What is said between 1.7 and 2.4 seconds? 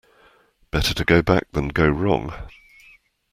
wrong.